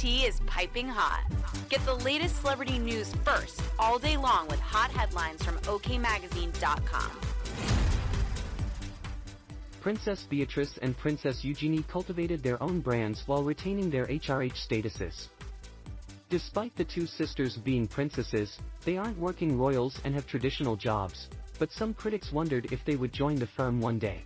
Tea 0.00 0.24
is 0.24 0.40
piping 0.46 0.88
hot. 0.88 1.24
Get 1.68 1.84
the 1.84 1.94
latest 1.96 2.40
celebrity 2.40 2.78
news 2.78 3.14
first 3.22 3.60
all 3.78 3.98
day 3.98 4.16
long 4.16 4.48
with 4.48 4.58
hot 4.58 4.90
headlines 4.90 5.44
from 5.44 5.58
OKMagazine.com. 5.58 7.10
Princess 9.82 10.26
Beatrice 10.28 10.78
and 10.80 10.96
Princess 10.96 11.44
Eugenie 11.44 11.84
cultivated 11.86 12.42
their 12.42 12.62
own 12.62 12.80
brands 12.80 13.24
while 13.26 13.42
retaining 13.42 13.90
their 13.90 14.06
HRH 14.06 14.66
statuses. 14.66 15.28
Despite 16.30 16.74
the 16.76 16.84
two 16.84 17.06
sisters 17.06 17.58
being 17.58 17.86
princesses, 17.86 18.58
they 18.86 18.96
aren't 18.96 19.18
working 19.18 19.58
royals 19.58 20.00
and 20.04 20.14
have 20.14 20.26
traditional 20.26 20.76
jobs, 20.76 21.28
but 21.58 21.72
some 21.72 21.92
critics 21.92 22.32
wondered 22.32 22.72
if 22.72 22.82
they 22.86 22.96
would 22.96 23.12
join 23.12 23.36
the 23.36 23.46
firm 23.46 23.80
one 23.82 23.98
day. 23.98 24.22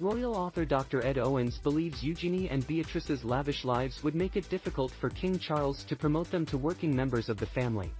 Royal 0.00 0.34
author 0.34 0.64
Dr. 0.64 1.04
Ed 1.04 1.18
Owens 1.18 1.58
believes 1.58 2.02
Eugenie 2.02 2.48
and 2.48 2.66
Beatrice's 2.66 3.22
lavish 3.22 3.66
lives 3.66 4.02
would 4.02 4.14
make 4.14 4.34
it 4.34 4.48
difficult 4.48 4.90
for 4.98 5.10
King 5.10 5.38
Charles 5.38 5.84
to 5.84 5.94
promote 5.94 6.30
them 6.30 6.46
to 6.46 6.56
working 6.56 6.96
members 6.96 7.28
of 7.28 7.36
the 7.36 7.44
family. 7.44 7.92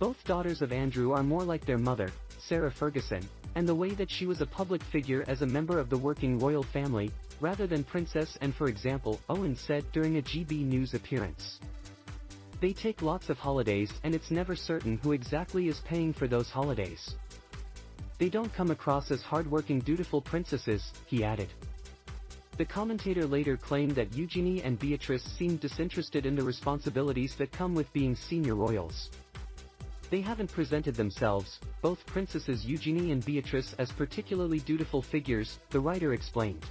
Both 0.00 0.24
daughters 0.24 0.62
of 0.62 0.72
Andrew 0.72 1.12
are 1.12 1.22
more 1.22 1.44
like 1.44 1.64
their 1.64 1.78
mother, 1.78 2.10
Sarah 2.40 2.72
Ferguson, 2.72 3.22
and 3.54 3.68
the 3.68 3.74
way 3.74 3.90
that 3.90 4.10
she 4.10 4.26
was 4.26 4.40
a 4.40 4.46
public 4.46 4.82
figure 4.82 5.24
as 5.28 5.42
a 5.42 5.46
member 5.46 5.78
of 5.78 5.90
the 5.90 5.96
working 5.96 6.40
royal 6.40 6.64
family, 6.64 7.12
rather 7.40 7.68
than 7.68 7.84
princess 7.84 8.36
Anne 8.40 8.52
for 8.52 8.66
example, 8.66 9.20
Owens 9.28 9.60
said 9.60 9.84
during 9.92 10.16
a 10.16 10.22
GB 10.22 10.64
News 10.66 10.92
appearance. 10.92 11.60
They 12.60 12.72
take 12.72 13.00
lots 13.00 13.28
of 13.28 13.38
holidays 13.38 13.92
and 14.02 14.12
it's 14.12 14.32
never 14.32 14.56
certain 14.56 14.98
who 15.04 15.12
exactly 15.12 15.68
is 15.68 15.78
paying 15.84 16.12
for 16.12 16.26
those 16.26 16.50
holidays. 16.50 17.14
They 18.18 18.30
don't 18.30 18.52
come 18.54 18.70
across 18.70 19.10
as 19.10 19.20
hardworking 19.20 19.80
dutiful 19.80 20.22
princesses, 20.22 20.92
he 21.06 21.22
added. 21.22 21.48
The 22.56 22.64
commentator 22.64 23.26
later 23.26 23.58
claimed 23.58 23.94
that 23.96 24.14
Eugenie 24.14 24.62
and 24.62 24.78
Beatrice 24.78 25.22
seemed 25.22 25.60
disinterested 25.60 26.24
in 26.24 26.34
the 26.34 26.42
responsibilities 26.42 27.34
that 27.36 27.52
come 27.52 27.74
with 27.74 27.92
being 27.92 28.16
senior 28.16 28.54
royals. 28.54 29.10
They 30.08 30.22
haven't 30.22 30.52
presented 30.52 30.94
themselves, 30.94 31.58
both 31.82 32.06
princesses 32.06 32.64
Eugenie 32.64 33.12
and 33.12 33.22
Beatrice 33.22 33.74
as 33.78 33.92
particularly 33.92 34.60
dutiful 34.60 35.02
figures, 35.02 35.58
the 35.68 35.80
writer 35.80 36.14
explained. 36.14 36.64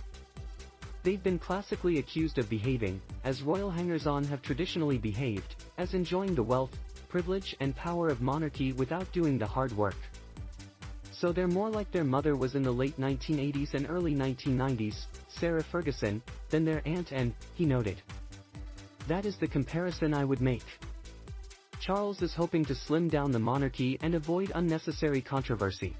They've 1.03 1.21
been 1.21 1.37
classically 1.37 1.99
accused 1.99 2.39
of 2.39 2.49
behaving, 2.49 2.99
as 3.23 3.43
royal 3.43 3.69
hangers-on 3.69 4.23
have 4.23 4.41
traditionally 4.41 4.97
behaved, 4.97 5.55
as 5.77 5.93
enjoying 5.93 6.33
the 6.33 6.41
wealth, 6.41 6.75
privilege 7.07 7.55
and 7.59 7.75
power 7.75 8.09
of 8.09 8.21
monarchy 8.21 8.73
without 8.73 9.11
doing 9.11 9.37
the 9.37 9.45
hard 9.45 9.71
work 9.77 9.97
so 11.25 11.31
they're 11.31 11.47
more 11.47 11.71
like 11.71 11.91
their 11.91 12.03
mother 12.03 12.35
was 12.35 12.53
in 12.53 12.61
the 12.61 12.71
late 12.71 12.99
1980s 12.99 13.73
and 13.73 13.89
early 13.89 14.13
1990s, 14.13 15.07
Sarah 15.27 15.63
Ferguson, 15.63 16.21
than 16.51 16.63
their 16.63 16.83
aunt 16.85 17.11
Anne, 17.11 17.33
he 17.55 17.65
noted. 17.65 17.99
That 19.07 19.25
is 19.25 19.35
the 19.35 19.47
comparison 19.47 20.13
I 20.13 20.23
would 20.23 20.39
make. 20.39 20.61
Charles 21.79 22.21
is 22.21 22.35
hoping 22.35 22.63
to 22.65 22.75
slim 22.75 23.07
down 23.07 23.31
the 23.31 23.39
monarchy 23.39 23.97
and 24.03 24.13
avoid 24.13 24.51
unnecessary 24.53 25.19
controversy. 25.19 25.97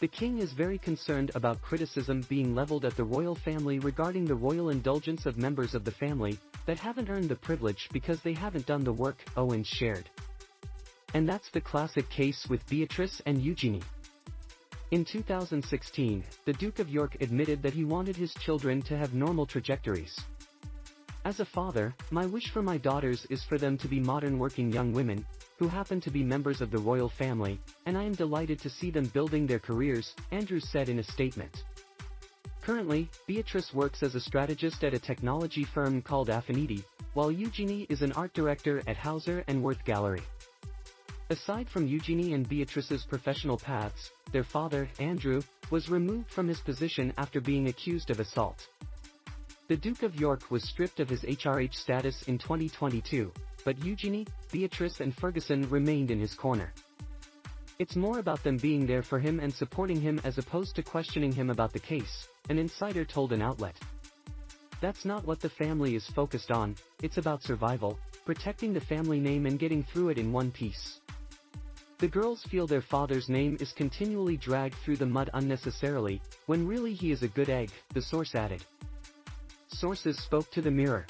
The 0.00 0.08
king 0.08 0.38
is 0.38 0.54
very 0.54 0.78
concerned 0.78 1.30
about 1.34 1.60
criticism 1.60 2.24
being 2.26 2.54
leveled 2.54 2.86
at 2.86 2.96
the 2.96 3.04
royal 3.04 3.34
family 3.34 3.78
regarding 3.78 4.24
the 4.24 4.34
royal 4.34 4.70
indulgence 4.70 5.26
of 5.26 5.36
members 5.36 5.74
of 5.74 5.84
the 5.84 5.92
family 5.92 6.38
that 6.64 6.78
haven't 6.78 7.10
earned 7.10 7.28
the 7.28 7.36
privilege 7.36 7.90
because 7.92 8.22
they 8.22 8.32
haven't 8.32 8.64
done 8.64 8.84
the 8.84 8.92
work, 8.94 9.22
Owen 9.36 9.64
shared. 9.64 10.08
And 11.12 11.28
that's 11.28 11.50
the 11.50 11.60
classic 11.60 12.08
case 12.08 12.46
with 12.48 12.66
Beatrice 12.70 13.20
and 13.26 13.42
Eugenie. 13.42 13.82
In 14.90 15.04
2016, 15.04 16.22
the 16.44 16.52
Duke 16.52 16.78
of 16.78 16.90
York 16.90 17.16
admitted 17.20 17.62
that 17.62 17.72
he 17.72 17.84
wanted 17.84 18.16
his 18.16 18.34
children 18.34 18.82
to 18.82 18.96
have 18.96 19.14
normal 19.14 19.46
trajectories. 19.46 20.14
As 21.24 21.40
a 21.40 21.44
father, 21.44 21.94
my 22.10 22.26
wish 22.26 22.50
for 22.50 22.62
my 22.62 22.76
daughters 22.76 23.26
is 23.30 23.42
for 23.44 23.56
them 23.56 23.78
to 23.78 23.88
be 23.88 23.98
modern 23.98 24.38
working 24.38 24.70
young 24.70 24.92
women, 24.92 25.24
who 25.58 25.68
happen 25.68 26.02
to 26.02 26.10
be 26.10 26.22
members 26.22 26.60
of 26.60 26.70
the 26.70 26.78
royal 26.78 27.08
family, 27.08 27.58
and 27.86 27.96
I 27.96 28.02
am 28.02 28.12
delighted 28.12 28.60
to 28.60 28.68
see 28.68 28.90
them 28.90 29.06
building 29.06 29.46
their 29.46 29.58
careers, 29.58 30.14
Andrews 30.32 30.68
said 30.68 30.90
in 30.90 30.98
a 30.98 31.02
statement. 31.02 31.64
Currently, 32.60 33.08
Beatrice 33.26 33.72
works 33.72 34.02
as 34.02 34.14
a 34.14 34.20
strategist 34.20 34.84
at 34.84 34.94
a 34.94 34.98
technology 34.98 35.64
firm 35.64 36.02
called 36.02 36.28
Afiniti, 36.28 36.84
while 37.14 37.32
Eugenie 37.32 37.86
is 37.88 38.02
an 38.02 38.12
art 38.12 38.34
director 38.34 38.82
at 38.86 38.98
Hauser 38.98 39.44
and 39.48 39.62
Wirth 39.62 39.84
Gallery. 39.84 40.22
Aside 41.30 41.70
from 41.70 41.86
Eugenie 41.86 42.34
and 42.34 42.46
Beatrice's 42.46 43.04
professional 43.04 43.56
paths, 43.56 44.10
their 44.30 44.44
father, 44.44 44.88
Andrew, 44.98 45.40
was 45.70 45.88
removed 45.88 46.30
from 46.30 46.46
his 46.46 46.60
position 46.60 47.14
after 47.16 47.40
being 47.40 47.68
accused 47.68 48.10
of 48.10 48.20
assault. 48.20 48.68
The 49.68 49.76
Duke 49.76 50.02
of 50.02 50.20
York 50.20 50.50
was 50.50 50.68
stripped 50.68 51.00
of 51.00 51.08
his 51.08 51.22
HRH 51.22 51.74
status 51.74 52.22
in 52.24 52.36
2022, 52.36 53.32
but 53.64 53.82
Eugenie, 53.82 54.26
Beatrice 54.52 55.00
and 55.00 55.16
Ferguson 55.16 55.66
remained 55.70 56.10
in 56.10 56.20
his 56.20 56.34
corner. 56.34 56.74
It's 57.78 57.96
more 57.96 58.18
about 58.18 58.44
them 58.44 58.58
being 58.58 58.86
there 58.86 59.02
for 59.02 59.18
him 59.18 59.40
and 59.40 59.52
supporting 59.52 60.02
him 60.02 60.20
as 60.24 60.36
opposed 60.36 60.76
to 60.76 60.82
questioning 60.82 61.32
him 61.32 61.48
about 61.48 61.72
the 61.72 61.78
case, 61.78 62.28
an 62.50 62.58
insider 62.58 63.06
told 63.06 63.32
an 63.32 63.40
outlet. 63.40 63.80
That's 64.82 65.06
not 65.06 65.26
what 65.26 65.40
the 65.40 65.48
family 65.48 65.94
is 65.94 66.06
focused 66.08 66.50
on, 66.50 66.76
it's 67.02 67.16
about 67.16 67.42
survival, 67.42 67.98
protecting 68.26 68.74
the 68.74 68.80
family 68.80 69.18
name 69.18 69.46
and 69.46 69.58
getting 69.58 69.82
through 69.82 70.10
it 70.10 70.18
in 70.18 70.30
one 70.30 70.50
piece. 70.50 71.00
The 71.98 72.08
girls 72.08 72.42
feel 72.42 72.66
their 72.66 72.82
father's 72.82 73.28
name 73.28 73.56
is 73.60 73.72
continually 73.72 74.36
dragged 74.36 74.74
through 74.74 74.96
the 74.96 75.06
mud 75.06 75.30
unnecessarily, 75.32 76.20
when 76.46 76.66
really 76.66 76.92
he 76.92 77.12
is 77.12 77.22
a 77.22 77.28
good 77.28 77.48
egg, 77.48 77.70
the 77.92 78.02
source 78.02 78.34
added. 78.34 78.64
Sources 79.68 80.18
spoke 80.18 80.50
to 80.50 80.60
the 80.60 80.70
Mirror. 80.70 81.06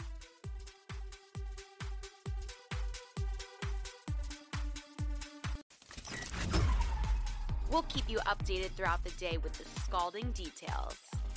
We'll 7.70 7.82
keep 7.84 8.08
you 8.08 8.18
updated 8.18 8.70
throughout 8.76 9.02
the 9.02 9.10
day 9.12 9.38
with 9.38 9.54
the 9.54 9.64
scalding 9.80 10.30
details. 10.32 10.96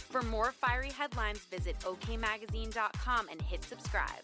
For 0.10 0.22
more 0.22 0.52
fiery 0.52 0.92
headlines, 0.92 1.40
visit 1.50 1.80
okmagazine.com 1.80 3.30
and 3.30 3.42
hit 3.42 3.64
subscribe. 3.64 4.24